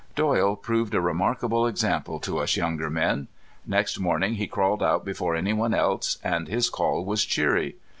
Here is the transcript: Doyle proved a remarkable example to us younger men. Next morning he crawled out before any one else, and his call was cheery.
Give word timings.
Doyle 0.15 0.55
proved 0.55 0.95
a 0.95 0.99
remarkable 0.99 1.67
example 1.67 2.19
to 2.21 2.39
us 2.39 2.55
younger 2.55 2.89
men. 2.89 3.27
Next 3.67 3.99
morning 3.99 4.33
he 4.33 4.47
crawled 4.47 4.81
out 4.81 5.05
before 5.05 5.35
any 5.35 5.53
one 5.53 5.75
else, 5.75 6.17
and 6.23 6.47
his 6.47 6.71
call 6.71 7.05
was 7.05 7.23
cheery. 7.23 7.75